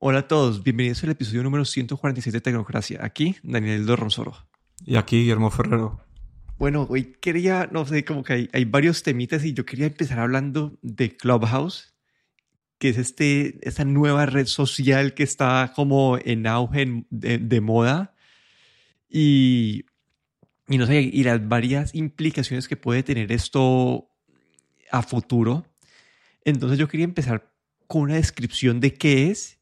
[0.00, 3.00] Hola a todos, bienvenidos al episodio número 146 de Tecnocracia.
[3.02, 4.46] Aquí, Daniel Dorronsoro.
[4.86, 6.00] Y aquí, Guillermo Ferrero.
[6.56, 10.20] Bueno, hoy quería, no sé, como que hay, hay, varios temitas y yo quería empezar
[10.20, 11.96] hablando de Clubhouse,
[12.78, 18.14] que es este, esta nueva red social que está como en auge de, de moda.
[19.08, 19.84] Y,
[20.68, 24.08] y no sé, y las varias implicaciones que puede tener esto
[24.92, 25.66] a futuro.
[26.44, 27.52] Entonces yo quería empezar
[27.88, 29.57] con una descripción de qué es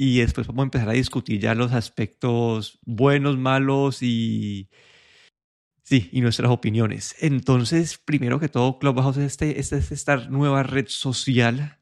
[0.00, 4.70] y después vamos a empezar a discutir ya los aspectos buenos, malos y
[5.82, 7.16] sí, y nuestras opiniones.
[7.18, 11.80] Entonces, primero que todo, Clubhouse es, este, este, es esta nueva red social.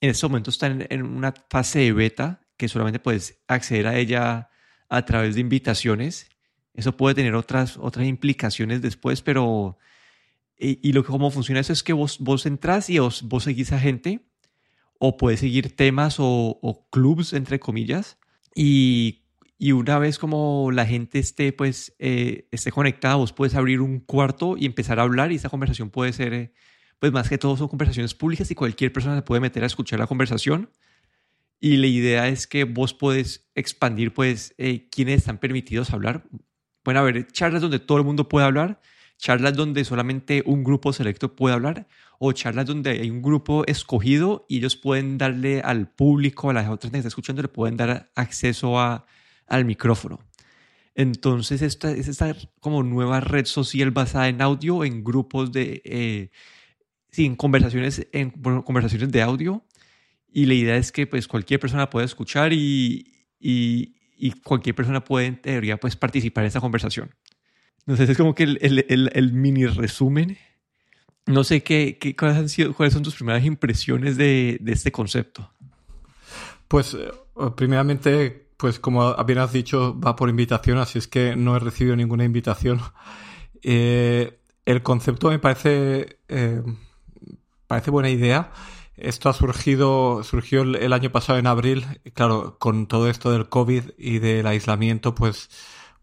[0.00, 4.50] En este momento está en, una fase de beta que solamente puedes acceder a ella
[4.88, 6.28] a través de invitaciones.
[6.74, 9.78] Eso puede tener otras, otras implicaciones después, pero...
[10.56, 13.78] Y, lo que cómo funciona eso es que vos, vos entras y vos seguís a
[13.78, 14.24] gente
[15.06, 18.16] o puedes seguir temas o, clubs, entre comillas,
[18.54, 19.24] y,
[19.58, 24.00] y, una vez como la gente esté, pues, eh, esté conectada, vos puedes abrir un
[24.00, 26.54] cuarto y empezar a hablar y esa conversación puede ser, eh,
[27.00, 29.98] pues más que todo son conversaciones públicas y cualquier persona se puede meter a escuchar
[29.98, 30.70] la conversación.
[31.60, 36.24] Y la idea es que vos puedes expandir, pues, eh, quiénes están permitidos hablar.
[36.82, 38.80] Pueden haber charlas donde todo el mundo puede hablar,
[39.18, 41.86] charlas donde solamente un grupo selecto puede hablar
[42.18, 46.68] o charlas donde hay un grupo escogido y ellos pueden darle al público, a las
[46.68, 49.06] otras que están escuchando, le pueden dar acceso a,
[49.46, 50.20] al micrófono.
[50.94, 56.30] Entonces, esta es esta como nueva red social basada en audio, en grupos de, eh,
[57.10, 59.64] sí, conversaciones, en conversaciones de audio.
[60.32, 65.02] Y la idea es que pues cualquier persona pueda escuchar y, y, y cualquier persona
[65.04, 67.10] puede en teoría pues participar en esta conversación.
[67.86, 70.38] Entonces es como que el, el, el, mini resumen.
[71.26, 74.90] No sé qué, qué, cuáles, han sido, cuáles son tus primeras impresiones de, de este
[74.90, 75.50] concepto.
[76.68, 77.10] Pues eh,
[77.56, 81.96] primeramente, pues como bien has dicho, va por invitación, así es que no he recibido
[81.96, 82.80] ninguna invitación.
[83.66, 86.62] Eh, el concepto me parece, eh,
[87.66, 88.52] parece buena idea.
[88.94, 93.84] Esto ha surgido, surgió el, año pasado en abril, claro, con todo esto del COVID
[93.96, 95.48] y del aislamiento, pues,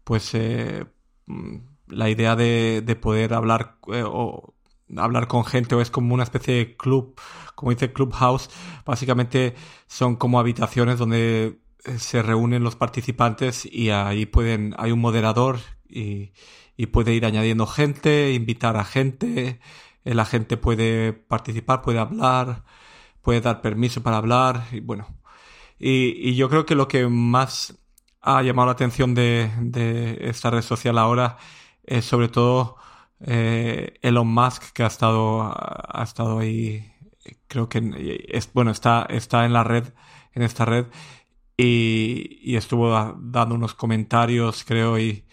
[0.02, 0.34] pues
[1.92, 4.54] la idea de, de poder hablar eh, o
[4.96, 7.18] hablar con gente o es como una especie de club,
[7.54, 8.50] como dice Clubhouse,
[8.84, 9.54] básicamente
[9.86, 15.60] son como habitaciones donde eh, se reúnen los participantes y ahí pueden, hay un moderador
[15.88, 16.32] y,
[16.76, 19.60] y puede ir añadiendo gente, invitar a gente,
[20.04, 22.64] eh, la gente puede participar, puede hablar,
[23.22, 25.06] puede dar permiso para hablar y bueno.
[25.78, 27.74] Y, y yo creo que lo que más
[28.20, 31.38] ha llamado la atención de, de esta red social ahora
[31.84, 32.76] es sobre todo
[33.20, 36.92] eh, Elon Musk que ha estado ha estado ahí
[37.48, 39.92] creo que es, bueno está está en la red
[40.32, 40.86] en esta red
[41.56, 45.24] y, y estuvo dando unos comentarios creo y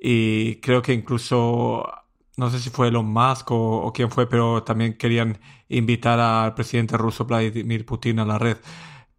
[0.00, 1.86] y creo que incluso
[2.36, 6.96] no sé si fue Elon Musk o quién fue pero también querían invitar al presidente
[6.96, 8.58] ruso Vladimir Putin a la red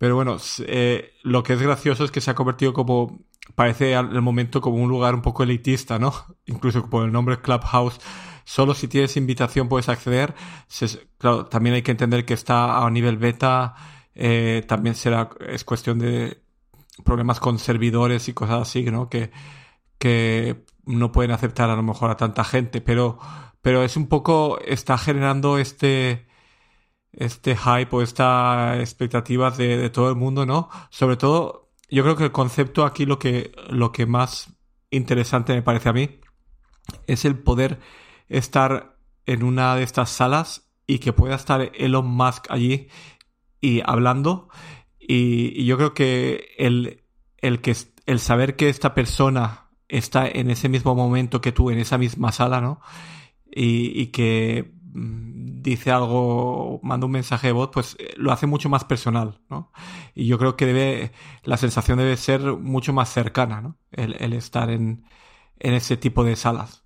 [0.06, 3.22] pero bueno, eh, lo que es gracioso es que se ha convertido como,
[3.56, 6.14] parece al momento como un lugar un poco elitista, ¿no?
[6.46, 8.00] Incluso por el nombre Clubhouse.
[8.44, 10.36] Solo si tienes invitación puedes acceder.
[11.18, 13.74] claro, también hay que entender que está a nivel beta.
[14.14, 16.40] Eh, también será, es cuestión de
[17.04, 19.10] problemas con servidores y cosas así, ¿no?
[19.10, 19.32] Que,
[19.98, 23.18] que no pueden aceptar a lo mejor a tanta gente, pero,
[23.64, 26.28] pero es un poco, está generando este,
[27.18, 30.70] este hype o esta expectativa de, de, todo el mundo, ¿no?
[30.90, 34.54] Sobre todo, yo creo que el concepto aquí lo que, lo que más
[34.90, 36.20] interesante me parece a mí
[37.08, 37.80] es el poder
[38.30, 42.88] estar en una de estas salas y que pueda estar Elon Musk allí
[43.62, 44.50] y hablando.
[45.00, 47.04] Y, y yo creo que el,
[47.38, 47.76] el, que
[48.06, 52.32] el saber que esta persona está en ese mismo momento que tú, en esa misma
[52.32, 52.82] sala, ¿no?
[53.52, 55.35] Y, y que Mm,
[55.72, 59.72] dice algo, manda un mensaje de voz, pues eh, lo hace mucho más personal, ¿no?
[60.14, 61.12] Y yo creo que debe,
[61.44, 63.78] la sensación debe ser mucho más cercana, ¿no?
[63.92, 65.06] El, estar en,
[65.60, 66.84] en ese tipo de salas.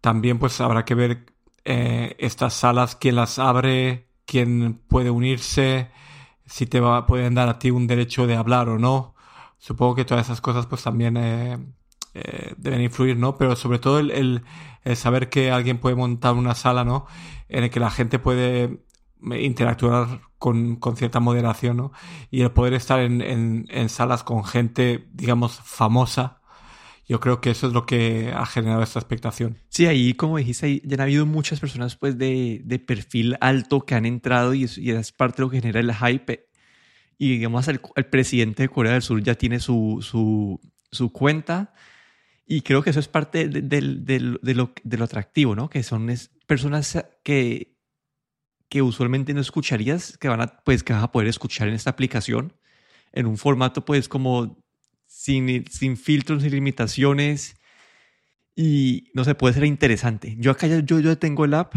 [0.00, 1.26] También pues habrá que ver
[1.64, 5.90] eh, estas salas, quién las abre, quién puede unirse,
[6.46, 9.14] si te va, pueden dar a ti un derecho de hablar o no.
[9.58, 11.58] Supongo que todas esas cosas pues también eh,
[12.14, 13.36] eh, deben influir, ¿no?
[13.36, 14.42] Pero sobre todo el, el,
[14.84, 17.06] el, saber que alguien puede montar una sala, ¿no?
[17.48, 18.80] En el que la gente puede
[19.20, 21.92] interactuar con, con cierta moderación, ¿no?
[22.30, 26.40] Y el poder estar en, en, en, salas con gente, digamos, famosa,
[27.08, 29.58] yo creo que eso es lo que ha generado esta expectación.
[29.68, 33.94] Sí, ahí, como dijiste, ya han habido muchas personas, pues, de, de perfil alto que
[33.94, 36.52] han entrado y, y es parte de lo que genera el hype
[37.22, 40.60] y digamos el, el, presidente de Corea del Sur ya tiene su, su,
[40.90, 41.72] su cuenta
[42.46, 45.70] y creo que eso es parte de, de, de, lo, de lo atractivo, ¿no?
[45.70, 46.12] Que son
[46.46, 47.76] personas que,
[48.68, 51.90] que usualmente no escucharías, que van a, pues, que vas a poder escuchar en esta
[51.90, 52.54] aplicación
[53.12, 54.58] en un formato pues como
[55.06, 57.56] sin, sin filtros, sin limitaciones
[58.56, 60.36] y no sé, puede ser interesante.
[60.38, 61.74] Yo acá ya, yo, yo tengo el app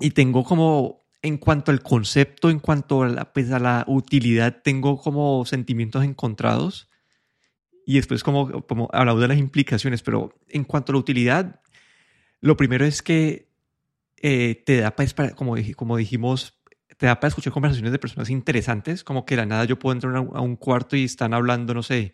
[0.00, 4.62] y tengo como en cuanto al concepto, en cuanto a la, pues, a la utilidad,
[4.62, 6.87] tengo como sentimientos encontrados.
[7.88, 11.62] Y después como, como hablado de las implicaciones, pero en cuanto a la utilidad,
[12.42, 13.48] lo primero es que
[14.18, 16.60] eh, te da pues, para, como, como dijimos,
[16.98, 19.94] te da para escuchar conversaciones de personas interesantes, como que de la nada yo puedo
[19.94, 22.12] entrar a un cuarto y están hablando, no sé,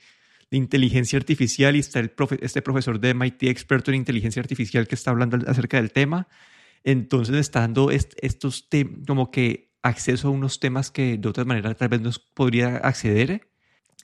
[0.50, 4.94] de inteligencia artificial y está el este profesor de MIT experto en inteligencia artificial que
[4.94, 6.28] está hablando acerca del tema
[6.84, 8.68] entonces está dando estos
[9.06, 13.48] como que acceso a unos temas que de otra manera tal vez no podría acceder.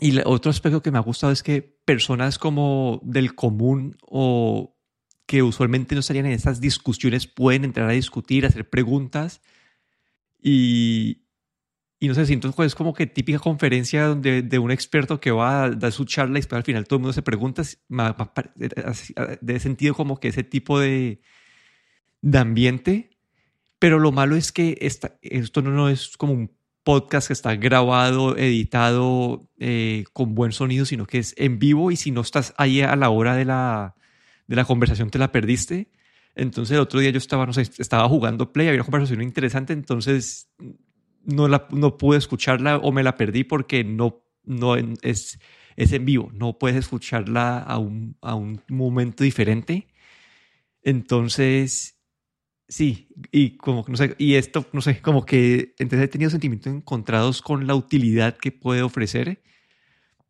[0.00, 4.76] Y otro aspecto que me ha gustado es que personas como del común o
[5.26, 9.42] que usualmente no estarían en esas discusiones pueden entrar a discutir, hacer preguntas.
[10.42, 11.24] Y,
[12.00, 15.64] y no sé, siento pues como que típica conferencia donde de un experto que va
[15.64, 17.62] a dar su charla y después al final todo el mundo se pregunta,
[19.40, 21.20] de sentido como que ese tipo de,
[22.22, 23.10] de ambiente,
[23.78, 29.48] pero lo malo es que esto no, es como un podcast que está grabado, editado
[29.58, 32.96] eh, con buen sonido, sino que es en vivo y si no estás ahí a
[32.96, 33.94] la hora de la,
[34.46, 35.90] de la conversación te la perdiste.
[36.34, 39.72] Entonces el otro día yo estaba, no sé, estaba jugando Play, había una conversación interesante,
[39.72, 40.48] entonces
[41.24, 45.38] no, la, no pude escucharla o me la perdí porque no, no es,
[45.76, 49.88] es en vivo, no puedes escucharla a un, a un momento diferente.
[50.82, 51.99] Entonces,
[52.70, 56.72] Sí, y como no sé, y esto, no sé, como que entonces he tenido sentimientos
[56.72, 59.42] encontrados con la utilidad que puede ofrecer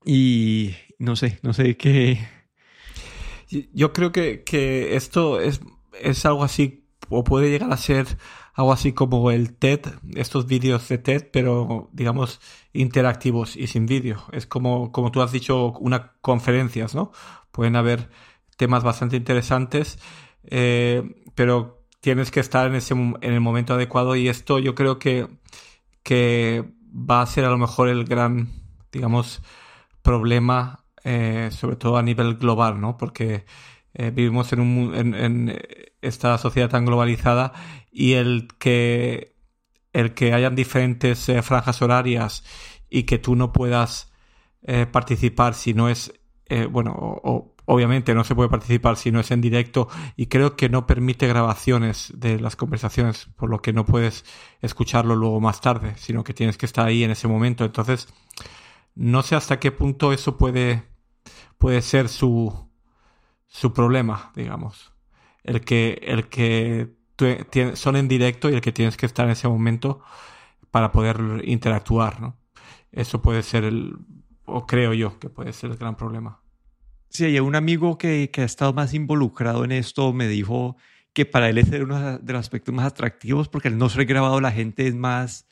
[0.07, 2.19] y no sé, no sé qué.
[3.75, 5.61] Yo creo que, que esto es,
[6.01, 8.07] es algo así, o puede llegar a ser
[8.55, 9.81] algo así como el TED,
[10.17, 12.41] estos vídeos de TED, pero digamos
[12.73, 14.25] interactivos y sin vídeo.
[14.33, 17.13] Es como, como tú has dicho, unas conferencias, ¿no?
[17.53, 18.09] Pueden haber
[18.57, 19.99] temas bastante interesantes,
[20.45, 21.03] eh,
[21.35, 25.29] pero tienes que estar en, ese, en el momento adecuado y esto yo creo que,
[26.03, 28.49] que va a ser a lo mejor el gran,
[28.91, 29.43] digamos,
[30.03, 32.97] problema, eh, sobre todo a nivel global, ¿no?
[32.97, 33.45] Porque
[33.95, 35.61] eh, vivimos en, un, en,
[36.01, 37.53] esta sociedad tan globalizada
[37.93, 39.37] y el que,
[39.93, 42.45] el que hayan diferentes eh, franjas horarias
[42.89, 44.09] y que tú no puedas
[44.93, 46.13] participar si no es,
[46.71, 49.87] bueno, o, Obviamente no se puede participar si no es en directo
[50.17, 54.25] y creo que no permite grabaciones de las conversaciones, por lo que no puedes
[54.61, 57.65] escucharlo luego más tarde, sino que tienes que estar ahí en ese momento.
[57.65, 58.09] Entonces,
[58.97, 60.83] no sé hasta qué punto eso puede,
[61.59, 62.69] puede ser su,
[63.47, 64.93] su problema, digamos.
[65.45, 66.91] El que, el que
[67.75, 70.01] son en directo y el que tienes que estar en ese momento
[70.73, 72.37] para poder interactuar, ¿no?
[72.91, 73.97] Eso puede ser el,
[74.45, 76.41] o creo yo que puede ser el gran problema.
[77.11, 80.77] Sí, hay un amigo que, que, ha estado más involucrado en esto me dijo
[81.13, 84.05] que para él ese era uno de los aspectos más atractivos porque al no ser
[84.07, 85.47] grabado la gente es más,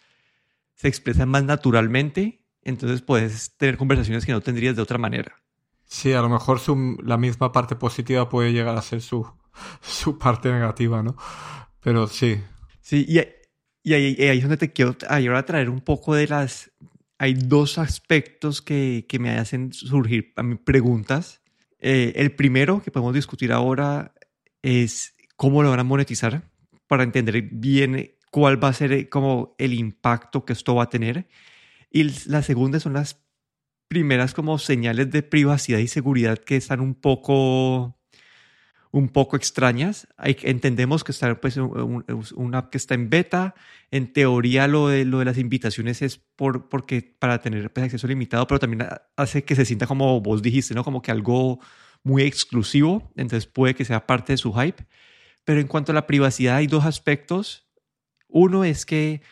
[0.76, 5.42] se expresa más naturalmente, entonces puedes tener conversaciones que no tendrías de otra manera.
[5.84, 9.26] Sí, a lo mejor su, la misma parte positiva puede llegar a ser su,
[9.82, 11.16] su parte negativa, ¿no?
[11.80, 12.40] Pero sí.
[12.80, 13.18] Sí, y,
[13.82, 16.70] y ahí, ahí, es donde te quiero ahora traer un poco de las...
[17.20, 21.40] Hay dos aspectos que, que me hacen surgir a mí preguntas
[21.80, 24.14] eh, el primero que podemos discutir ahora
[24.62, 26.50] es cómo lo van a monetizar
[26.86, 30.88] para entender bien cuál va a ser eh, como el impacto que esto va a
[30.88, 31.28] tener.
[31.90, 33.24] Y la segunda son las
[33.88, 37.97] primeras como señales de privacidad y seguridad que están un poco
[38.90, 40.08] un poco extrañas.
[40.18, 43.54] entendemos que está pues, una app que está en beta.
[43.90, 48.06] En teoría, lo de, lo de las invitaciones es por, porque para tener pues, acceso
[48.06, 50.84] limitado, pero también hace que se sienta como vos dijiste, ¿no?
[50.84, 51.60] Como que algo
[52.02, 53.10] muy exclusivo.
[53.16, 54.86] Entonces puede que sea parte de su hype.
[55.44, 57.66] Pero en cuanto a la privacidad, hay dos aspectos.
[58.28, 59.22] Uno es que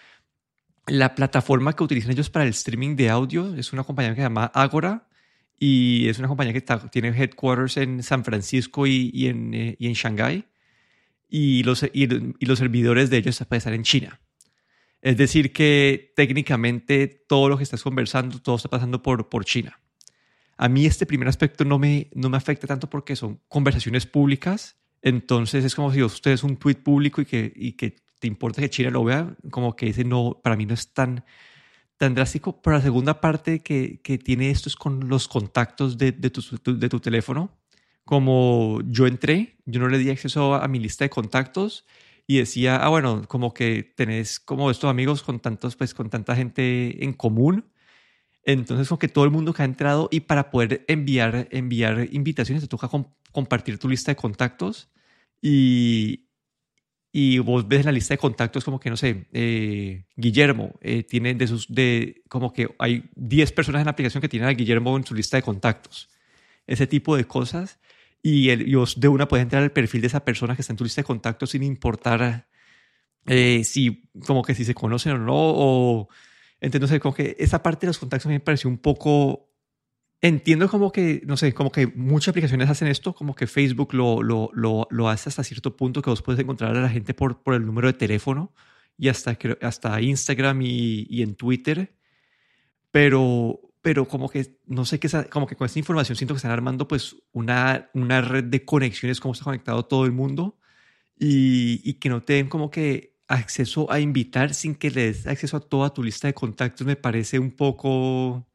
[0.87, 4.23] la plataforma que utilizan ellos para el streaming de audio es una compañía que se
[4.23, 5.09] llama Agora
[5.59, 9.95] y es una compañía que tiene headquarters en San Francisco y, en, eh, y en
[9.95, 10.45] Shanghái
[11.29, 12.07] y los, y,
[12.45, 14.21] los servidores de ellos estar en China.
[15.03, 19.81] Es decir, que técnicamente todo lo que estás conversando, todo está pasando por, por China.
[20.57, 24.77] A mí este primer aspecto no me, no me afecta tanto porque son conversaciones públicas,
[25.03, 28.63] entonces es como si usted es un tweet público y que, y que te importa
[28.63, 31.25] que China lo vea, como que ese no, para mí no es tan
[31.99, 36.13] tan drástico, pero la segunda parte que, que tiene esto es con los contactos de,
[36.13, 36.43] de, tu,
[36.79, 37.51] de tu teléfono.
[38.05, 41.85] Como yo entré, yo no le di acceso a mi lista de contactos
[42.27, 46.37] y decía, ah, bueno, como que tenés como estos amigos con tantos, pues con tanta
[46.37, 47.73] gente en común.
[48.45, 52.63] Entonces, como que todo el mundo que ha entrado y para poder enviar, enviar invitaciones
[52.63, 52.89] te toca
[53.33, 54.91] compartir tu lista de contactos
[55.43, 56.26] y,
[57.19, 61.33] y vos ves la lista de contactos como que, no sé, eh, Guillermo eh, tiene
[61.33, 64.95] de sus, de, como que hay 10 personas en la aplicación que tienen a Guillermo
[64.99, 66.11] en su lista de contactos.
[66.67, 67.79] Ese tipo de cosas
[68.23, 70.85] y, el, de una puedes entrar al perfil de esa persona que está en tu
[70.85, 72.49] lista de contactos sin importar
[73.25, 76.09] eh, si, como que si se conocen o no, o
[76.61, 79.46] entonces como que esa parte de los contactos me pareció un poco,
[80.21, 84.23] entiendo como que, no sé, como que muchas aplicaciones hacen esto, como que Facebook lo,
[84.23, 87.43] lo, lo, lo hace hasta cierto punto que vos puedes encontrar a la gente por,
[87.43, 88.53] por el número de teléfono
[88.99, 91.95] y hasta, hasta Instagram y, y en Twitter,
[92.91, 96.51] pero pero como que no sé qué, como que con esta información siento que están
[96.51, 100.59] armando pues una, una red de conexiones, como está conectado todo el mundo
[101.17, 105.29] y, y que no te den como que acceso a invitar sin que le des
[105.29, 108.49] acceso a toda tu lista de contactos me parece un poco,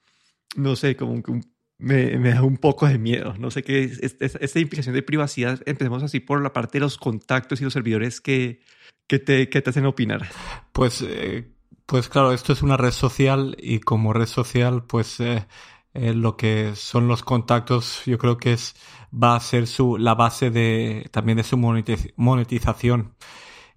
[0.55, 1.41] no sé, como que
[1.77, 3.33] me, da un poco de miedo.
[3.37, 5.61] No sé qué es, esta implicación de privacidad.
[5.65, 8.61] Empecemos así por la parte de los contactos y los servidores que,
[9.07, 10.29] que, te, que te hacen opinar.
[10.71, 11.51] Pues eh,
[11.85, 15.45] pues claro, esto es una red social y como red social, pues eh,
[15.93, 18.75] eh, lo que son los contactos, yo creo que es
[19.11, 23.15] va a ser su la base de también de su monetización.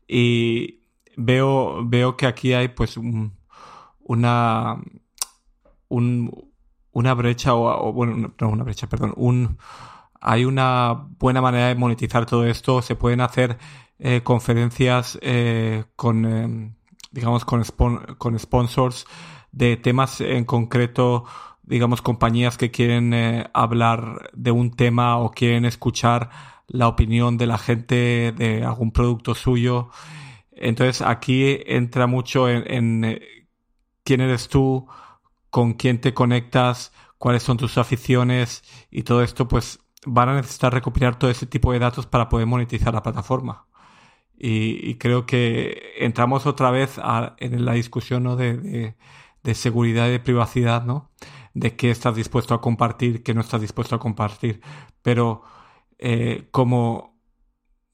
[0.06, 0.82] Y
[1.16, 2.98] veo veo que aquí hay pues
[3.98, 4.76] una
[6.94, 9.58] una brecha o, bueno no una brecha perdón un
[10.20, 13.58] hay una buena manera de monetizar todo esto se pueden hacer
[13.98, 15.18] eh, conferencias
[15.96, 16.74] con em,
[17.14, 17.62] digamos, con,
[18.18, 19.06] con sponsors
[19.52, 21.24] de temas en concreto,
[21.62, 26.30] digamos, compañías que quieren eh, hablar de un tema o quieren escuchar
[26.66, 29.90] la opinión de la gente de algún producto suyo.
[30.50, 33.20] Entonces aquí entra mucho en, en eh,
[34.02, 34.88] quién eres tú,
[35.54, 40.74] con quién te conectas, cuáles son tus aficiones y todo esto, pues van a necesitar
[40.74, 43.68] recopilar todo ese tipo de datos para poder monetizar la plataforma.
[44.36, 46.98] Y, creo que entramos otra vez
[47.38, 48.34] en la discusión ¿no?
[48.34, 48.96] de,
[49.44, 51.12] de, seguridad y de privacidad, ¿no?
[51.54, 54.60] De qué estás dispuesto a compartir, qué no estás dispuesto a compartir.
[55.02, 55.44] Pero
[55.98, 57.16] eh, como,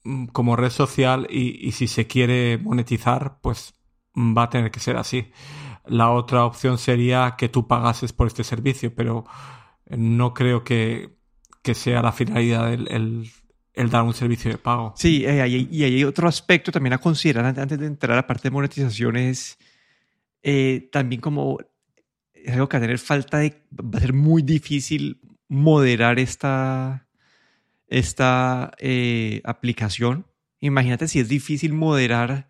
[0.03, 3.75] mm, como red social y si se quiere monetizar, pues
[4.17, 5.31] va a tener que ser así.
[5.85, 9.25] La otra opción sería que tú pagases por este servicio, pero
[9.87, 11.17] no creo que,
[11.61, 13.29] que sea la finalidad del,
[13.73, 14.93] el dar un servicio de pago.
[14.97, 18.43] Sí, eh, y hay otro aspecto también a considerar antes de entrar a la parte
[18.49, 19.57] de monetización es
[20.43, 21.59] eh, también como
[22.33, 27.07] es algo que va a tener falta de, va a ser muy difícil moderar esta,
[27.87, 30.25] esta eh, aplicación.
[30.59, 32.49] Imagínate si es difícil moderar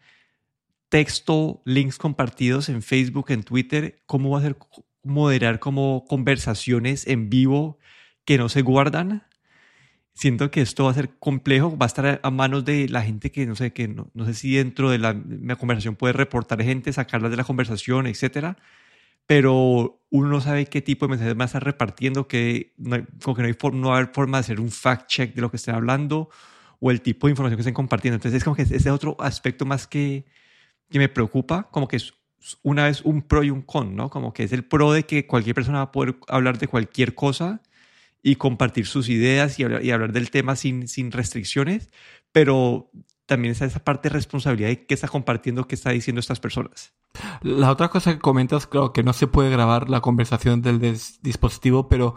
[0.91, 4.57] texto, links compartidos en Facebook, en Twitter, ¿cómo va a ser
[5.03, 7.79] moderar como conversaciones en vivo
[8.25, 9.23] que no se guardan?
[10.13, 13.31] siento que esto va a ser complejo, va a estar a manos de la gente
[13.31, 15.15] que no sé, que no, no sé si dentro de la,
[15.57, 18.57] conversación puede reportar gente, sacarlas de la conversación, etcétera,
[19.25, 23.35] pero uno no sabe qué tipo de mensajes va a estar repartiendo, que no, como
[23.35, 25.49] que no, hay no va a haber forma de hacer un fact check de lo
[25.49, 26.29] que estén hablando
[26.79, 28.15] o el tipo de información que estén compartiendo.
[28.15, 30.25] Entonces es como que ese otro aspecto más que,
[30.91, 32.13] que me preocupa, como que es
[32.63, 34.09] una vez un pro y un con, ¿no?
[34.09, 37.15] Como que es el pro de que cualquier persona va a poder hablar de cualquier
[37.15, 37.61] cosa
[38.23, 41.89] y compartir sus ideas y hablar, y hablar del tema sin, sin restricciones,
[42.31, 42.91] pero
[43.25, 46.93] también está esa parte de responsabilidad de qué está compartiendo, qué está diciendo estas personas.
[47.41, 50.79] La otra cosa que comentas, claro, que no se puede grabar la conversación del
[51.21, 52.15] dispositivo, pero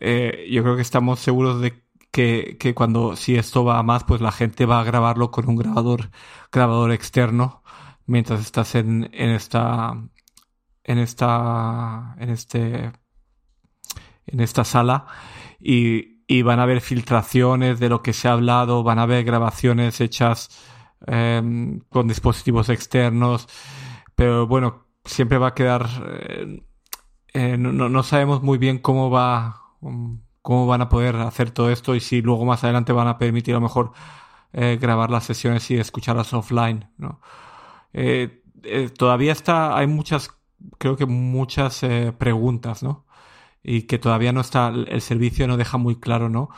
[0.00, 4.04] eh, yo creo que estamos seguros de que, que, cuando, si esto va a más,
[4.04, 6.10] pues la gente va a grabarlo con un grabador,
[6.52, 7.63] grabador externo
[8.06, 9.94] mientras estás en, en esta,
[10.84, 12.92] en esta, en este
[14.26, 15.06] en esta sala
[15.60, 19.24] y, y, van a haber filtraciones de lo que se ha hablado, van a haber
[19.24, 20.48] grabaciones hechas
[21.06, 23.46] em, con dispositivos externos,
[24.14, 25.86] pero bueno, siempre va a quedar...
[26.20, 26.62] Eh,
[27.34, 29.60] eh, no, no, sabemos muy bien cómo va
[30.44, 33.54] cómo van a poder hacer todo esto y si luego más adelante van a permitir
[33.54, 33.92] a lo mejor
[34.52, 36.90] eh, grabar las sesiones y escucharlas offline.
[36.98, 37.20] ¿no?
[38.96, 40.30] Todavía está, hay muchas,
[40.78, 41.80] creo que muchas
[42.18, 43.04] preguntas, ¿no?
[43.64, 46.50] y que todavía no está, el servicio no deja muy claro, ¿no?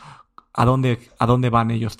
[0.53, 1.97] A dónde, a dónde van ellos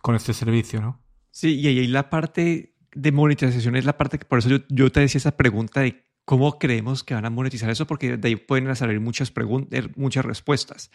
[0.00, 0.98] con este servicio, ¿no?
[1.30, 5.00] Sí, y ahí la parte de monetización es la parte que por eso yo, te
[5.00, 7.86] decía esa pregunta de ¿cómo creemos que van a monetizar eso?
[7.86, 10.90] Porque de ahí pueden salir muchas preguntas, muchas respuestas.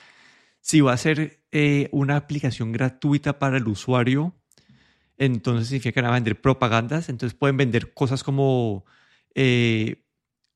[0.59, 4.33] Si va a ser eh, una aplicación gratuita para el usuario,
[5.21, 8.85] entonces significa que van a vender propagandas, entonces pueden vender cosas como,
[9.35, 10.03] eh,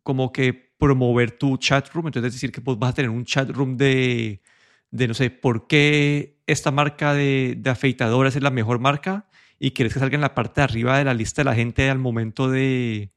[0.02, 3.26] como que promover tu chat room, entonces es decir que pues, vas a tener un
[3.26, 4.42] chat room de,
[4.90, 9.30] de, no sé, por qué esta marca de, de afeitadoras es la mejor marca
[9.60, 11.88] y quieres que salga en la parte de arriba de la lista de la gente
[11.90, 13.12] al momento de,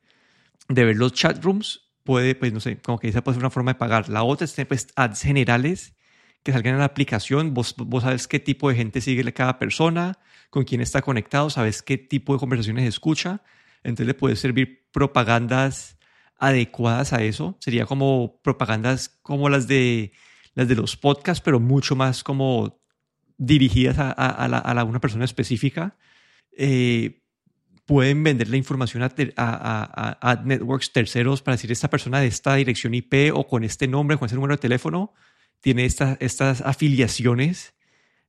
[0.69, 3.51] de ver los chat rooms, puede, pues no sé, como que esa puede ser una
[3.51, 4.11] forma de pagar.
[4.11, 5.95] La otra es tener pues, ads generales
[6.43, 7.55] que salgan en la aplicación.
[7.55, 10.19] Vos, vos sabes qué tipo de gente sigue cada persona,
[10.51, 13.43] con quién está conectado, sabes qué tipo de conversaciones escucha.
[13.83, 15.99] Entonces le puede servir propagandas
[16.39, 17.57] adecuadas a eso.
[17.61, 20.13] Sería como propagandas como las de,
[20.55, 22.81] las de los podcasts, pero mucho más como
[23.37, 25.97] dirigidas a, a, la, a una persona específica.
[26.57, 27.23] Eh,
[27.87, 32.93] pueden vender la información a, a, networks terceros para decir esta persona de esta dirección
[32.93, 35.15] IP o con este nombre, con ese número de teléfono,
[35.61, 37.75] tiene estas afiliaciones.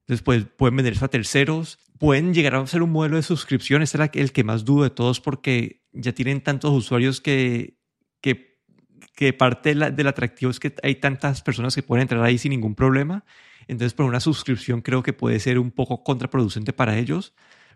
[0.01, 1.77] Entonces pues, pueden vender eso a terceros.
[1.99, 3.81] Pueden llegar a ser un modelo de suscripción.
[3.81, 7.77] Este es el que más dudo de todos porque ya tienen tantos usuarios que,
[8.21, 12.73] que, parte del atractivo es que hay tantas personas que pueden entrar ahí sin ningún
[12.73, 13.25] problema.
[13.67, 17.35] Entonces, por una suscripción creo que puede ser un poco contraproducente para ellos.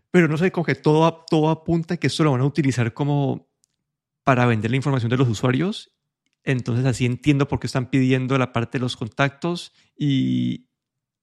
[0.09, 3.49] Pero no sé, como que todo, todo apunta que esto lo van a utilizar como
[4.23, 5.93] para vender la información de los usuarios.
[6.45, 10.69] Entonces así entiendo por qué están pidiendo la parte de los contactos y,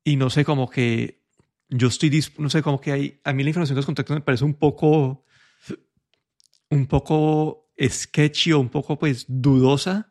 [0.04, 1.19] y no sé, como que
[1.70, 4.20] yo estoy, no sé, como que hay, a mí la información de los contactos me
[4.20, 5.24] parece un poco,
[6.68, 10.10] un poco sketchy o un poco pues dudosa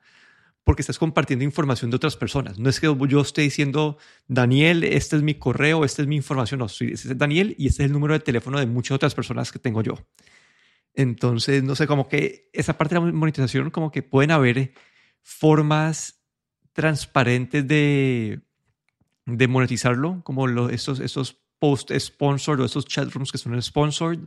[0.63, 2.59] porque estás compartiendo información de otras personas.
[2.59, 3.97] No es que yo esté diciendo,
[4.27, 6.59] Daniel, este es mi correo, esta es mi información.
[6.59, 9.51] No, este es Daniel y este es el número de teléfono de muchas otras personas
[9.51, 9.95] que tengo yo.
[10.93, 14.73] Entonces, no sé, como que esa parte de la monetización, como que pueden haber
[15.23, 16.21] formas
[16.73, 18.41] transparentes de,
[19.25, 24.19] de monetizarlo, como los, estos, estos post-sponsored o estos chat rooms que son sponsored,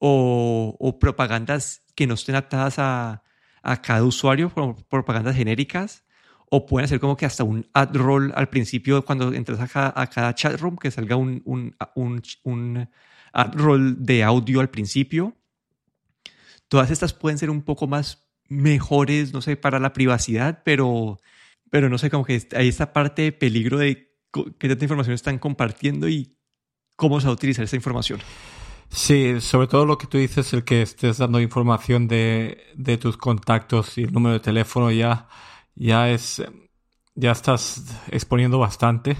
[0.00, 3.22] o, o propagandas que no estén atadas a,
[3.62, 6.04] a cada usuario por propagandas genéricas
[6.50, 9.92] o pueden hacer como que hasta un ad roll al principio cuando entras a cada,
[9.96, 12.88] a cada chat room que salga un, un, un, un
[13.32, 15.34] ad roll de audio al principio.
[16.68, 21.20] Todas estas pueden ser un poco más mejores, no sé, para la privacidad, pero,
[21.70, 24.12] pero no sé, como que hay esta parte de peligro de
[24.58, 26.36] qué tanta información están compartiendo y
[27.02, 28.20] cómo se va a utilizar esa información.
[28.88, 33.16] Sí, sobre todo lo que tú dices, el que estés dando información de, de tus
[33.16, 35.26] contactos y el número de teléfono ya,
[35.74, 36.40] ya es,
[37.16, 39.16] ya estás exponiendo bastante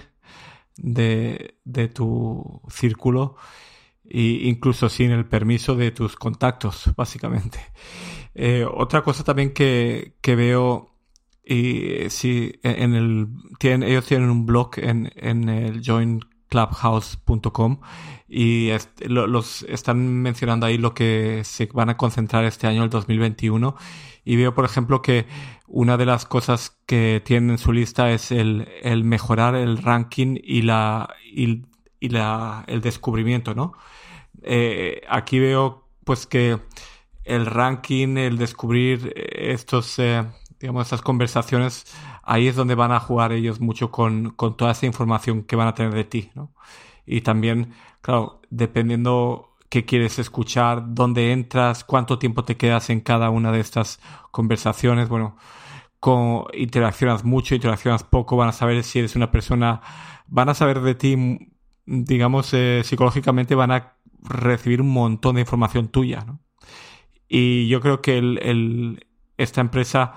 [0.76, 3.34] de, de tu círculo
[4.08, 7.58] e incluso sin el permiso de tus contactos, básicamente.
[8.36, 10.94] Eh, otra cosa también que, que veo
[11.44, 13.26] y sí, en el
[13.58, 16.20] tienen, ellos tienen un blog en, en el Join
[16.52, 17.78] clubhouse.com
[18.28, 18.70] y
[19.06, 23.74] los están mencionando ahí lo que se van a concentrar este año, el 2021.
[24.24, 25.26] Y veo, por ejemplo, que
[25.66, 28.66] una de las cosas que tienen en su lista es el,
[29.04, 31.62] mejorar el ranking y la, y,
[32.00, 33.72] la, el descubrimiento, ¿no?
[34.42, 36.58] Eh, aquí veo, pues, que
[37.24, 40.24] el ranking, el descubrir estos, eh,
[40.60, 41.86] digamos, estas conversaciones
[42.22, 45.68] ahí es donde van a jugar ellos mucho con, con toda esa información que van
[45.68, 46.52] a tener de ti, ¿no?
[47.06, 53.30] Y también, claro, dependiendo qué quieres escuchar, dónde entras, cuánto tiempo te quedas en cada
[53.30, 55.36] una de estas conversaciones, bueno,
[55.98, 59.80] con interaccionas mucho, interaccionas poco, van a saber si eres una persona,
[60.26, 61.52] van a saber de ti,
[61.86, 66.40] digamos, eh, psicológicamente van a recibir un montón de información tuya, ¿no?
[67.28, 69.06] Y yo creo que el,
[69.38, 70.14] esta empresa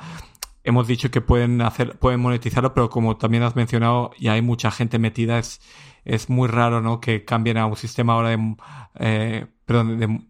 [0.65, 4.71] hemos dicho que pueden hacer, pueden monetizarlo, pero como también has mencionado, ya hay mucha
[4.71, 5.61] gente metida, es,
[6.03, 6.99] es muy raro, ¿no?
[6.99, 8.55] Que cambien a un sistema ahora de,
[8.95, 10.27] eh, perdón,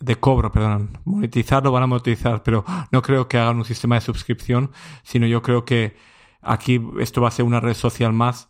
[0.00, 0.98] de, cobro, perdón.
[1.04, 5.42] Monetizarlo van a monetizar, pero no creo que hagan un sistema de suscripción, sino yo
[5.42, 5.96] creo que
[6.40, 8.48] aquí esto va a ser una red social más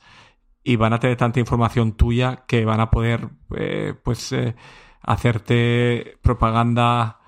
[0.62, 4.54] y van a tener tanta información tuya que van a poder, eh, pues, eh,
[5.02, 7.18] hacerte propaganda,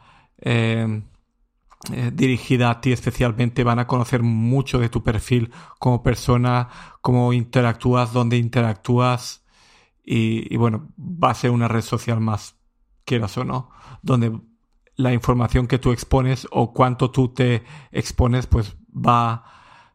[1.92, 6.68] eh, dirigida a ti especialmente, van a conocer mucho de tu perfil como persona,
[7.00, 9.46] cómo interactúas, dónde interactúas
[10.04, 12.56] y, bueno, va a ser una red social más,
[13.06, 13.70] quieras o no,
[14.02, 14.38] donde
[14.96, 17.62] la información que tú expones o cuánto tú te
[17.92, 19.44] expones, pues va,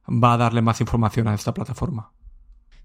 [0.07, 2.11] va a darle más información a esta plataforma.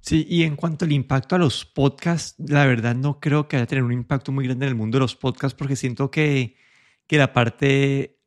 [0.03, 3.67] Sí, y en cuanto al impacto a los podcasts, la verdad no creo que haya
[3.67, 6.57] tener un impacto muy grande en el mundo de los podcasts porque siento que,
[7.07, 8.20] que la parte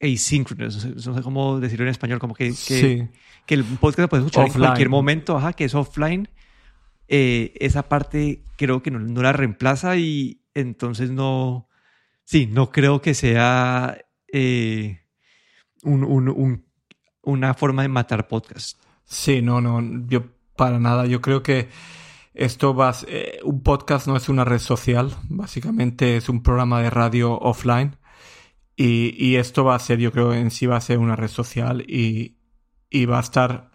[0.00, 3.08] asynchronous, no sé cómo decirlo en español, como que, que,
[3.46, 6.28] que el podcast lo puedes escuchar en cualquier momento, ajá, que es offline.
[7.08, 11.68] Eh, esa parte creo que no, la reemplaza y entonces no,
[12.24, 13.98] sí, no creo que sea
[14.32, 15.00] eh,
[15.82, 16.64] un, un,
[17.22, 18.78] una forma de matar podcast.
[19.04, 21.68] Sí, no, no, yo para nada, yo creo que
[22.34, 26.90] esto va, eh, un podcast no es una red social, básicamente es un programa de
[26.90, 27.96] radio offline
[28.80, 31.84] y, esto va a ser, yo creo, en sí va a ser una red social
[31.88, 32.36] y,
[32.88, 33.72] y va a estar,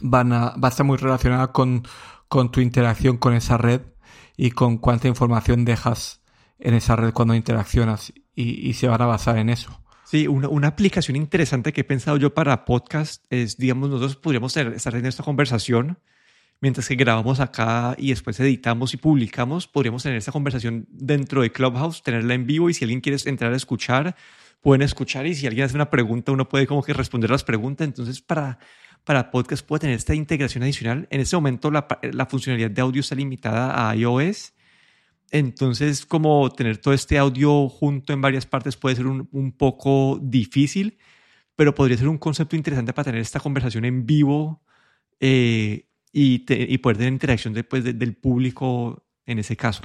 [0.00, 1.82] van a, va a estar muy relacionada con,
[2.28, 3.82] con tu interacción con esa red
[4.36, 6.22] y con cuánta información dejas
[6.58, 9.78] en esa red cuando interaccionas y, y se van a basar en eso.
[10.06, 14.56] Sí, una, una, aplicación interesante que he pensado yo para podcast es, digamos, nosotros podríamos
[14.56, 15.98] estar en esta conversación
[16.64, 21.52] mientras que grabamos acá y después editamos y publicamos, podríamos tener esta conversación dentro de
[21.52, 24.16] Clubhouse, tenerla en vivo y si alguien quiere entrar a escuchar,
[24.62, 27.86] pueden escuchar y si alguien hace una pregunta, uno puede como que responder las preguntas.
[27.86, 28.58] Entonces, para,
[29.04, 31.06] para podcast puede tener esta integración adicional.
[31.10, 34.54] En este momento la, la funcionalidad de audio está limitada a iOS.
[35.32, 40.18] Entonces, como tener todo este audio junto en varias partes puede ser un, un poco
[40.22, 40.96] difícil,
[41.56, 44.62] pero podría ser un concepto interesante para tener esta conversación en vivo
[45.20, 49.82] eh, y, poder tener interacción después del público en ese caso.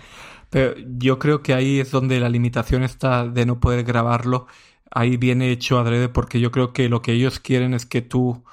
[0.49, 4.47] Pero yo creo que ahí es donde la limitación está de no poder grabarlo.
[4.91, 8.43] Ahí viene hecho adrede porque yo creo que lo que ellos quieren es que tú,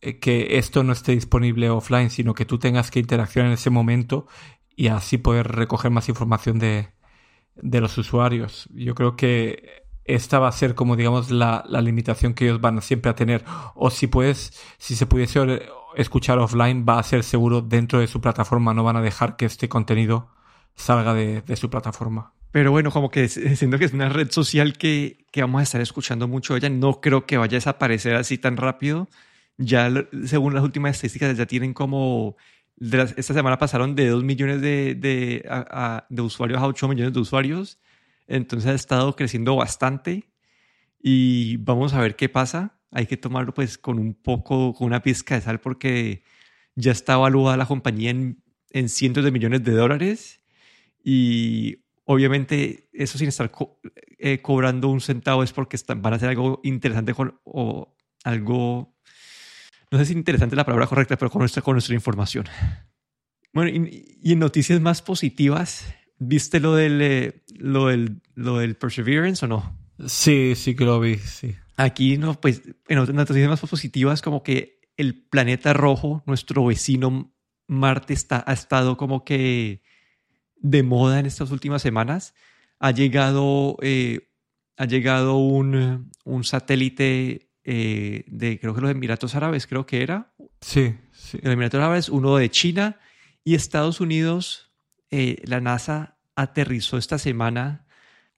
[0.00, 3.70] eh, que esto no esté disponible offline, sino que tú tengas que interaccionar en ese
[3.70, 4.26] momento
[4.76, 6.88] y así poder recoger más información de,
[7.56, 8.68] de los usuarios.
[8.74, 12.82] Yo creo que esta va a ser como digamos la, la, limitación que ellos van
[12.82, 13.44] siempre a tener.
[13.74, 15.40] O si puedes, si se pudiese
[15.96, 19.46] escuchar offline, va a ser seguro dentro de su plataforma, no van a dejar que
[19.46, 20.28] este contenido
[20.74, 22.32] salga de, de su plataforma.
[22.50, 25.80] Pero bueno, como que siento que es una red social que, que vamos a estar
[25.80, 29.08] escuchando mucho ella, no creo que vaya a desaparecer así tan rápido.
[29.56, 29.90] Ya
[30.24, 32.36] según las últimas estadísticas ya tienen como
[32.80, 35.44] esta semana pasaron de 2 millones de, de,
[36.08, 37.78] de, usuarios a 8 millones de usuarios.
[38.26, 40.28] Entonces ha estado creciendo bastante
[41.02, 42.73] y vamos a ver qué pasa.
[42.94, 46.22] Hay que tomarlo pues con un poco, con una pizca de sal porque
[46.74, 50.40] ya está evaluada la compañía en, en cientos de millones de dólares
[51.02, 53.52] y obviamente eso sin estar
[54.18, 58.96] eh, cobrando un centavo es porque están, van a hacer algo interesante con, o algo,
[59.90, 62.46] no sé si interesante es la palabra correcta, pero con nuestra, con nuestra información.
[63.52, 68.76] Bueno, y, y en noticias más positivas, ¿Viste lo del, eh, lo del, lo del
[68.76, 69.78] Perseverance o no?
[70.06, 71.54] Sí, sí que lo vi, sí.
[71.76, 77.32] Aquí, no, pues, en otras noticias más positivas, como que el planeta rojo, nuestro vecino
[77.66, 79.82] Marte, está, ha estado como que
[80.56, 82.34] de moda en estas últimas semanas.
[82.78, 84.30] Ha llegado, eh,
[84.76, 90.32] ha llegado un, un satélite eh, de, creo que los Emiratos Árabes, creo que era.
[90.60, 91.38] Sí, sí.
[91.42, 92.98] Los Emiratos Árabes, uno de China
[93.42, 94.72] y Estados Unidos
[95.10, 97.86] eh, la NASA aterrizó esta semana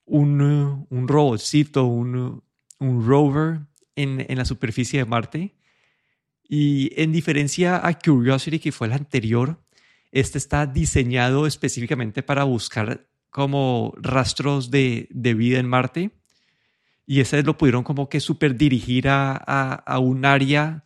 [0.05, 2.43] un, un robotcito, un,
[2.79, 3.61] un rover
[3.95, 5.55] en, en, la superficie de Marte.
[6.47, 9.59] Y en diferencia a Curiosity, que fue el anterior,
[10.11, 16.11] este está diseñado específicamente para buscar como rastros de, de vida en Marte.
[17.05, 20.83] Y ese lo pudieron como que super dirigir a, a, un área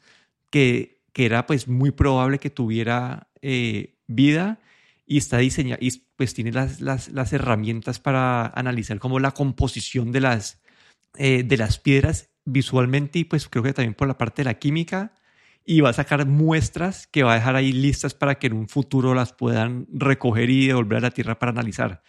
[0.50, 4.60] que, que, era pues muy probable que tuviera eh, vida
[5.08, 10.22] y está diseñado y pues tiene las, las, herramientas para analizar como la composición de
[10.22, 10.61] las,
[11.18, 14.56] eh, de las piedras visualmente y pues creo que también por la parte de la
[14.56, 15.14] química
[15.66, 18.68] y va a sacar muestras que va a dejar ahí listas para que en un
[18.68, 22.02] futuro las puedan recoger y devolver a la Tierra para analizar.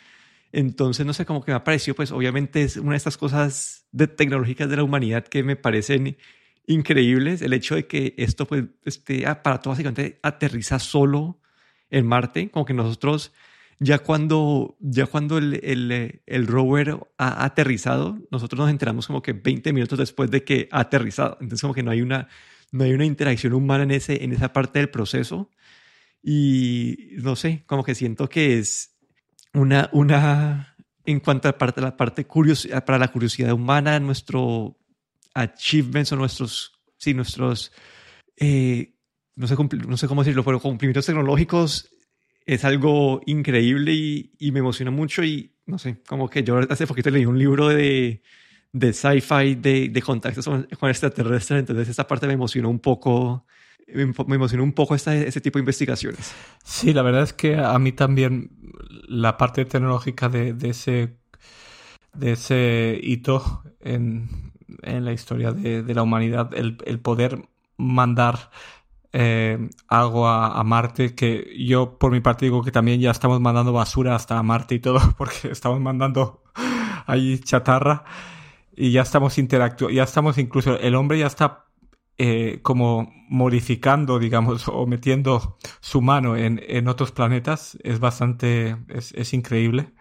[0.53, 3.87] Entonces, no sé, cómo que me ha parecido, pues obviamente es una de estas cosas
[3.91, 6.19] de tecnológicas de la humanidad que me parecen
[6.67, 7.43] increíbles.
[7.43, 11.41] El hecho de que esto, pues, este aparato básicamente aterriza solo
[11.91, 13.33] en Marte, como que nosotros
[13.83, 19.33] ya cuando, ya cuando el, el, el, rover ha aterrizado, nosotros nos enteramos como que
[19.33, 21.37] 20 minutos después de que ha aterrizado.
[21.41, 22.29] Entonces como que no hay una,
[22.71, 25.51] no hay una interacción humana en, ese, en esa parte del proceso.
[26.23, 28.97] Y no sé, como que siento que es
[29.53, 34.79] una, una en cuanto a parte, la parte curiosidad, para la curiosidad humana, nuestro
[35.35, 37.73] achievements o nuestros, sí, nuestros
[38.37, 38.95] eh,
[39.35, 39.57] no sé,
[39.89, 41.89] no sé cómo decirlo, pero cumplimientos tecnológicos
[42.47, 46.87] es algo increíble y, y, me emociona mucho y no sé, como que yo hace
[46.87, 48.23] poquito leí un libro de,
[48.73, 53.47] de sci-fi de, de contactos con, extraterrestres, entonces esta parte me emocionó un poco,
[53.87, 56.35] me, emocionó un poco esta, este tipo de investigaciones.
[56.65, 58.51] Sí, la verdad es que a mí también
[59.09, 61.17] la parte tecnológica de, de ese,
[62.15, 64.53] de ese hito en,
[64.83, 68.51] en la historia de, la humanidad, el, poder mandar
[69.13, 73.73] eh, algo a, Marte, que yo por mi parte digo que también ya estamos mandando
[73.73, 76.43] basura hasta Marte y todo, porque estamos mandando
[77.07, 78.05] ahí chatarra
[78.75, 81.67] y ya estamos interactuando, ya estamos incluso, el hombre ya está
[82.19, 89.93] eh, como modificando, digamos, o metiendo su mano en, otros planetas, es bastante, es, increíble.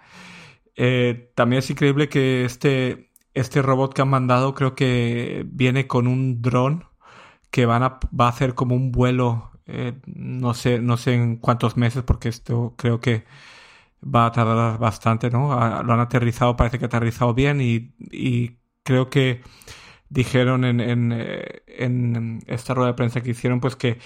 [0.75, 6.07] Eh, también es increíble que este, este robot que han mandado creo que viene con
[6.07, 6.90] un dron
[7.51, 11.37] que van a, va a hacer como un vuelo, eh, no sé, no sé en
[11.37, 13.25] cuántos meses, porque esto creo que
[14.03, 15.49] va a tardar bastante, ¿no?
[15.83, 19.43] lo han aterrizado, parece que ha aterrizado bien y, y creo que
[20.09, 23.99] dijeron en, en, eh, en, esta rueda de prensa que hicieron, pues que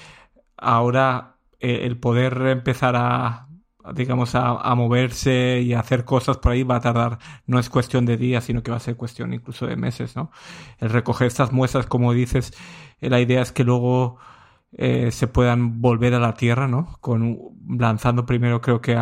[0.58, 3.47] ahora eh, el poder empezar a,
[3.93, 7.69] digamos, a, a, moverse y a hacer cosas por ahí va a tardar, no es
[7.69, 10.31] cuestión de días, sino que va a ser cuestión incluso de meses, ¿no?
[10.79, 12.53] El recoger estas muestras, como dices,
[13.10, 14.18] la idea es que luego
[14.78, 16.98] se puedan volver a la Tierra, ¿no?
[17.00, 17.39] Con,
[17.70, 18.96] lanzando primero creo que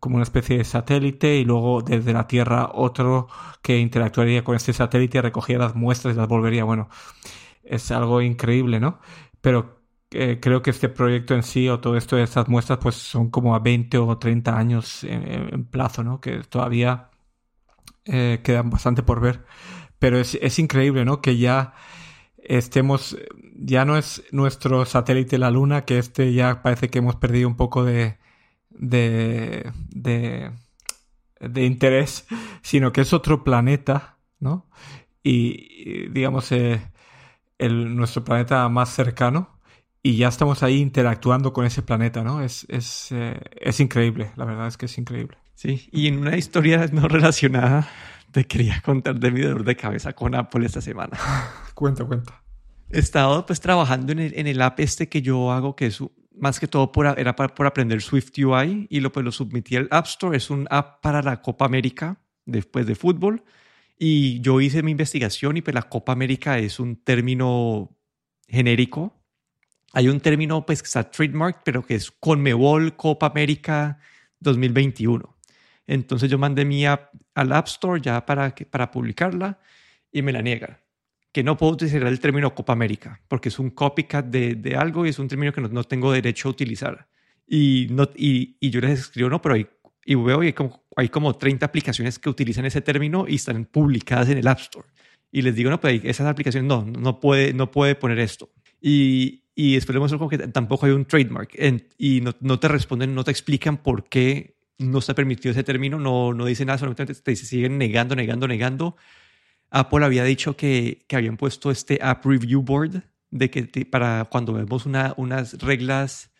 [0.00, 3.28] como una especie de satélite y luego desde la Tierra otro
[3.62, 6.64] que interactuaría con este satélite, recogía las muestras y las volvería.
[6.64, 6.88] Bueno,
[7.62, 9.00] es algo increíble, ¿no?
[9.40, 12.96] Pero eh, creo que este proyecto en sí o todo esto de estas muestras pues
[12.96, 16.20] son como a 20 o 30 años en, plazo, ¿no?
[16.20, 17.10] Que todavía
[18.06, 19.44] eh, quedan bastante por ver.
[19.98, 21.20] Pero es, es increíble, ¿no?
[21.20, 21.74] Que ya
[22.42, 23.16] estemos,
[23.54, 27.56] ya no es nuestro satélite la Luna, que este ya parece que hemos perdido un
[27.56, 28.18] poco de,
[28.70, 32.26] de, de, interés,
[32.62, 34.66] sino que es otro planeta, ¿no?
[35.22, 36.80] Y, digamos, eh,
[37.58, 39.60] el, nuestro planeta más cercano,
[40.02, 42.42] y ya estamos ahí interactuando con ese planeta, ¿no?
[42.42, 45.36] Es, es, eh, es increíble, la verdad es que es increíble.
[45.54, 47.86] Sí, y en una historia no relacionada,
[48.30, 51.18] te quería contar de mi dolor de cabeza con Apple esta semana.
[51.74, 52.42] cuenta, cuenta.
[52.90, 56.02] He estado pues trabajando en el, en el app este que yo hago, que es
[56.36, 59.88] más que todo por, era por aprender Swift UI y lo, pues, lo submití al
[59.90, 60.36] App Store.
[60.36, 63.44] Es un app para la Copa América después de fútbol.
[63.98, 67.96] Y yo hice mi investigación y pues la Copa América es un término
[68.48, 69.22] genérico.
[69.92, 73.98] Hay un término pues que está trademark, pero que es Conmebol Copa América
[74.40, 75.36] 2021.
[75.90, 79.58] Entonces yo mandé mi app al App Store ya para, para publicarla
[80.12, 80.80] y me la niega
[81.32, 85.06] que no puedo utilizar el término Copa América, porque es un copycat de, de algo
[85.06, 87.08] y es un término que no, no tengo derecho a utilizar.
[87.46, 89.66] Y, no, y, y, yo les escribo, no, pero hay,
[90.04, 93.64] y veo y hay como, hay como 30 aplicaciones que utilizan ese término y están
[93.64, 94.88] publicadas en el App Store.
[95.30, 98.50] Y les digo, no, pues esas aplicaciones no, no puede, no puede poner esto.
[98.80, 101.56] Y, y después le muestro como que tampoco hay un trademark
[101.96, 105.98] y no, no, te responden, no te explican por qué no está permitido ese término,
[105.98, 108.96] no, no dicen nada, solamente te siguen negando, negando, negando
[109.70, 114.52] Apple había dicho que, que habían puesto este App Review Board de que para cuando
[114.52, 116.32] vemos una, unas reglas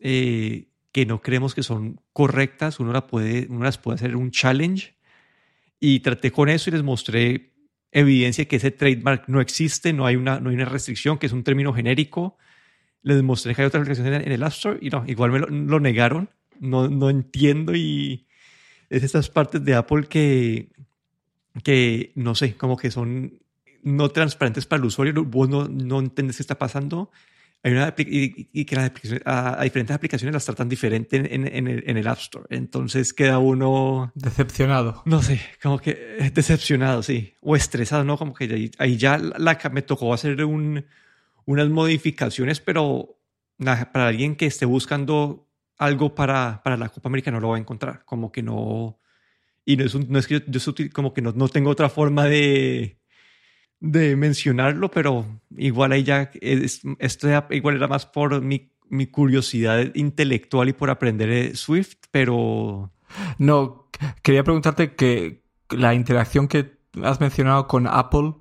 [0.00, 4.30] eh, que no creemos que son correctas, uno, la puede, uno las puede hacer un
[4.30, 4.94] challenge.
[5.78, 7.52] Y traté con eso y les mostré
[7.90, 11.32] evidencia que ese trademark no existe, no hay una, no hay una restricción, que es
[11.32, 12.38] un término genérico.
[13.02, 15.80] Les mostré que hay otras restricciones en el App Store y no, igual me lo
[15.80, 16.30] negaron.
[16.62, 18.26] No, no entiendo y
[18.88, 20.70] es estas partes de Apple que,
[21.64, 23.40] que, no sé, como que son
[23.82, 27.10] no transparentes para el usuario, vos no, no entiendes qué está pasando.
[27.64, 31.84] Hay una y, que las aplicaciones, a, diferentes aplicaciones las tratan diferente en, en, el,
[31.86, 32.46] en, el, App Store.
[32.50, 34.12] Entonces queda uno...
[34.14, 35.02] Decepcionado.
[35.04, 35.94] No sé, como que
[36.34, 37.34] decepcionado, sí.
[37.40, 38.18] O estresado, ¿no?
[38.18, 40.84] Como que ahí, ya la, me tocó hacer un,
[41.44, 43.18] unas modificaciones, pero
[43.58, 45.48] para alguien que esté buscando
[45.84, 48.04] algo para, para la Copa América no lo va a encontrar.
[48.04, 48.98] Como que no
[49.64, 50.60] y no es, no es que yo,
[50.92, 52.98] como que no, no, tengo otra forma de,
[53.80, 60.68] de mencionarlo, pero igual ahí ya, esto igual era más por mi, mi curiosidad intelectual
[60.68, 62.92] y por aprender eh, Swift, pero...
[63.38, 63.88] No,
[64.22, 68.34] quería preguntarte que la interacción que has mencionado con Apple,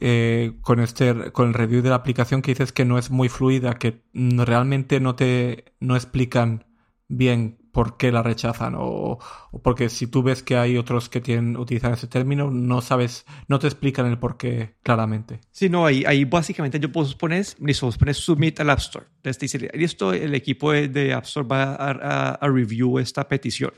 [0.00, 3.28] eh, con, este, con el review de la aplicación que dices que no es muy
[3.28, 6.67] fluida, que realmente no te no explican
[7.08, 9.18] bien por qué la rechazan o,
[9.62, 13.58] porque si tú ves que hay otros que tienen utilizan ese término no sabes no
[13.58, 15.40] te explican el por qué claramente.
[15.50, 19.06] Sí no ahí, ahí básicamente yo puedo poner listo pones submit al App Store.
[19.16, 23.72] Entonces dice listo el equipo de App Store va a, a, review esta petición.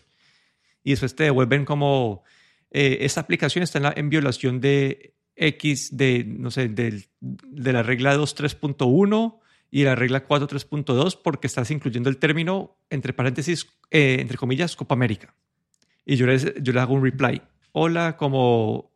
[0.83, 2.25] Y después te devuelven como
[2.71, 8.17] eh, esta aplicación está en, violación de X de no sé de, de la regla
[8.17, 9.40] 2.3.1
[9.71, 14.95] y la regla 4.3.2 porque estás incluyendo el término, entre paréntesis, eh, entre comillas, Copa
[14.95, 15.35] América.
[16.05, 17.41] Y yo les, yo le hago un reply.
[17.73, 18.91] Hola, como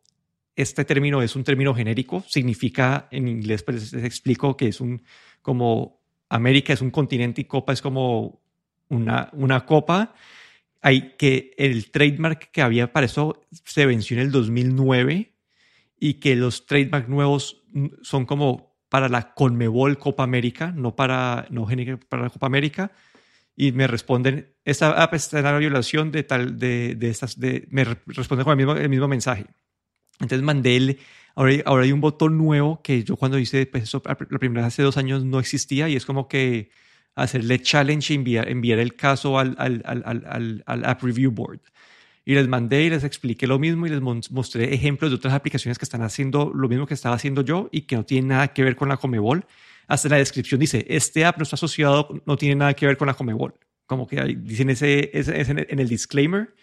[0.55, 5.01] este término es un término genérico, significa en inglés, pues les explico que es un
[5.41, 8.41] como América es un continente y copa es como
[8.89, 10.15] una, una copa.
[10.81, 15.33] Hay que el trademark que había para eso se venció en el 2009
[15.99, 17.63] y que los trademark nuevos
[18.01, 21.67] son como para la Conmebol Copa América, no para, no
[22.07, 22.93] para la Copa América.
[23.53, 27.67] Y me responden, esta app está en la violación de tal, de, de estas, de,
[27.71, 29.47] me responden con el mismo, el mismo mensaje.
[30.21, 30.99] Entonces mandé el,
[31.35, 34.67] ahora, ahora hay un botón nuevo que yo cuando hice pues eso, la primera vez
[34.67, 36.69] hace dos años no existía y es como que
[37.15, 41.59] hacerle challenge y enviar, enviar el caso al, al, al, al, App Review Board.
[42.27, 45.77] Y les mandé y les expliqué lo mismo y les mostré ejemplos de otras aplicaciones
[45.77, 48.63] que están haciendo lo mismo que estaba haciendo yo y que no tienen nada que
[48.63, 49.45] ver con la Comebol.
[49.87, 53.07] Hasta la descripción dice, este app no está asociado, no tiene nada que ver con
[53.07, 53.53] la Comebol.
[53.85, 56.55] Como que dicen ese, ese, en el disclaimer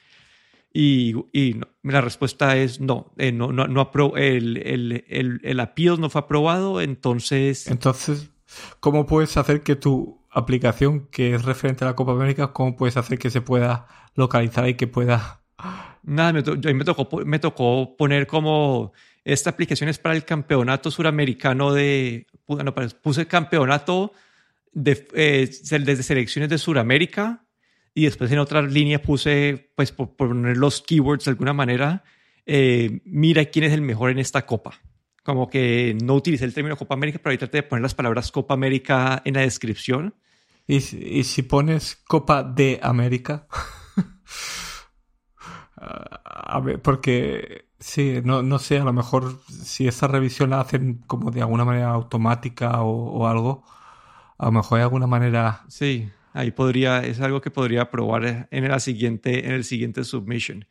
[0.72, 6.00] y, y la respuesta es no, eh, no, no, no el, el, el, el appeal
[6.00, 7.68] no fue aprobado, entonces...
[7.68, 8.30] Entonces,
[8.80, 12.96] ¿cómo puedes hacer que tu aplicación que es referente a la Copa América, cómo puedes
[12.96, 15.41] hacer que se pueda localizar y que pueda...
[16.02, 16.42] Nada, me,
[16.74, 18.92] me, tocó, me tocó poner como
[19.24, 22.26] esta aplicación es para el campeonato suramericano de...
[22.46, 24.12] Bueno, puse campeonato
[24.72, 27.44] de, eh, desde selecciones de Suramérica
[27.94, 32.02] y después en otra línea puse, pues por, poner los keywords de alguna manera,
[32.46, 34.80] eh, mira quién es el mejor en esta copa.
[35.22, 38.32] Como que no utilicé el término Copa América, pero ahorita traté de poner las palabras
[38.32, 40.16] Copa América en la descripción.
[40.66, 43.46] ¿Y, y si pones Copa de América?
[45.82, 51.02] A ver, porque sí, no, no sé, a lo mejor si esa revisión la hacen
[51.06, 53.64] como de alguna manera automática o, o algo,
[54.38, 55.64] a lo mejor hay alguna manera.
[55.68, 60.66] Sí Ahí podría, es algo que podría probar en, la siguiente, en el siguiente submission.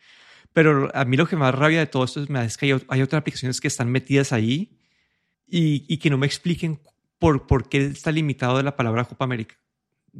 [0.54, 3.62] Pero a mí lo que más rabia de todo esto es, que hay, otras aplicaciones
[3.62, 4.78] que están metidas ahí
[5.48, 6.80] y, y, que no me expliquen
[7.20, 9.56] por, por qué está limitado de la palabra Copa América.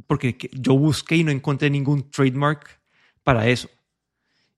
[0.06, 2.80] Porque yo busqué y no encontré ningún trademark
[3.24, 3.68] para eso.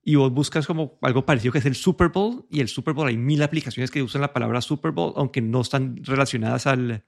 [0.07, 3.07] Y vos buscas como algo parecido que es el Super Bowl y el Super Bowl
[3.07, 7.03] hay mil aplicaciones que usan la palabra Super Bowl, aunque no están relacionadas al,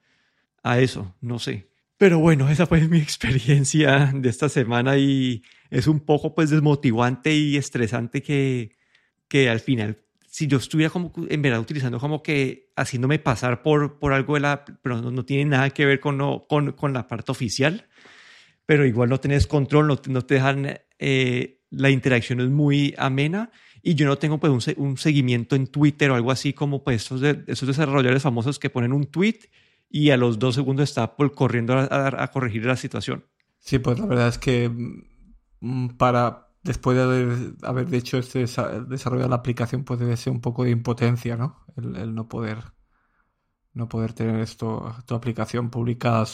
[0.64, 1.68] a eso, no sé.
[1.96, 7.32] Pero bueno, esa fue mi experiencia de esta semana y es un poco pues desmotivante
[7.34, 8.72] y estresante que,
[9.28, 14.00] que al final, si yo estuviera como en verdad utilizando como que haciéndome pasar por,
[14.00, 17.30] por algo de la, pero no, tiene nada que ver con, con, con, la parte
[17.30, 17.86] oficial,
[18.66, 23.50] pero igual no tenés control, no, no te dejan, eh, la interacción es muy amena
[23.82, 27.04] y yo no tengo pues un, un, seguimiento en Twitter o algo así como pues
[27.04, 29.38] esos, esos desarrolladores famosos que ponen un tweet
[29.90, 33.24] y a los dos segundos está corriendo a, corregir la situación.
[33.58, 34.70] Sí, pues la verdad es que
[35.60, 40.32] mm, para después de haber, haber hecho este desarrollo de la aplicación, pues debe ser
[40.32, 41.64] un poco de impotencia, ¿no?
[41.76, 42.58] El, no poder
[43.74, 46.24] no poder tener esto, tu aplicación publicada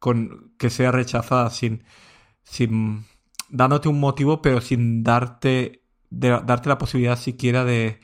[0.00, 1.84] con que sea rechazada sin,
[2.42, 3.04] sin
[3.50, 8.00] dándote un motivo, pero sin darte, darte la posibilidad siquiera de,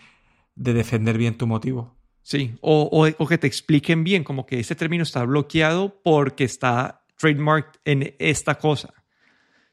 [0.55, 1.97] de defender bien tu motivo.
[2.23, 7.05] Sí, o, o, que te expliquen bien, como que este término está bloqueado porque está
[7.17, 8.93] trademarked en esta cosa.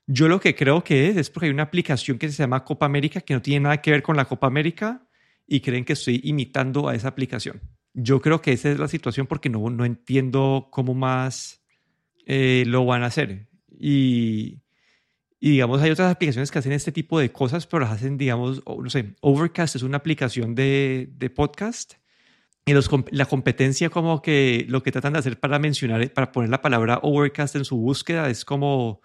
[0.06, 2.86] Yo lo que creo que es, es porque hay una aplicación que se llama Copa
[2.86, 5.08] América que no tiene nada que ver con la Copa América
[5.48, 7.62] y creen que estoy imitando a esa aplicación.
[7.94, 11.64] Yo creo que esa es la situación porque no, no entiendo cómo más
[12.26, 13.48] eh, lo van a hacer.
[13.80, 14.63] Y,
[15.46, 18.64] y, digamos, hay otras aplicaciones que hacen este tipo de cosas, pero las hacen, digamos,
[18.66, 21.96] no sé, Overcast es una aplicación de, de podcast
[22.66, 22.72] y
[23.12, 27.02] la competencia como que lo que tratan de hacer para mencionar, para poner la palabra
[27.04, 29.02] overcast en su búsqueda es como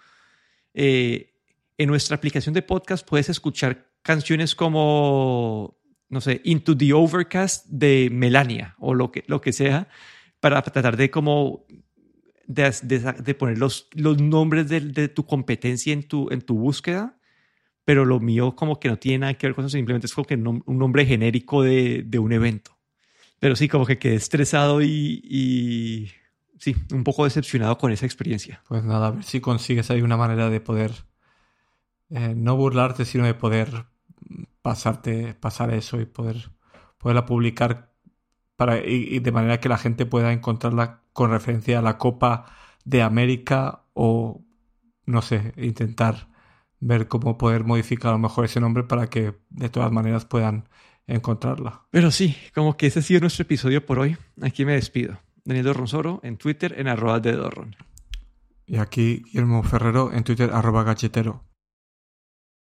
[0.75, 1.35] eh,
[1.77, 5.77] en nuestra aplicación de podcast puedes escuchar canciones como,
[6.09, 9.89] no sé, Into the Overcast de Melania o lo que, lo que sea,
[10.39, 11.67] para tratar de como
[12.49, 17.19] de, de, poner los, los nombres de, de, tu competencia en tu, en tu búsqueda,
[17.85, 20.27] pero lo mío como que no tiene nada que ver con eso, simplemente es como
[20.27, 22.77] que un nombre genérico de, un evento.
[23.39, 26.11] Pero sí, como que quedé estresado y,
[26.59, 28.63] sí, un poco decepcionado con esa experiencia.
[28.67, 30.93] Pues nada, a ver si consigues ahí una manera de poder
[32.11, 33.87] eh, no burlarte, sino de poder
[34.63, 36.51] pasarte, pasar eso y poder
[36.99, 37.93] poderla publicar
[38.57, 42.45] para, y, de manera que la gente pueda encontrarla con referencia a la Copa
[42.85, 44.45] de América o
[45.05, 46.29] no sé, intentar
[46.79, 50.69] ver cómo poder modificar a lo mejor ese nombre para que de todas maneras puedan
[51.09, 51.83] encontrarla.
[51.91, 54.17] Pero sí, como que ese ha sido nuestro episodio por hoy.
[54.43, 55.19] Aquí me despido.
[55.45, 57.75] Daniel Dorronsoro en Twitter en arroba de Dorron.
[58.65, 61.43] Y aquí Guillermo Ferrero en Twitter arroba gachetero.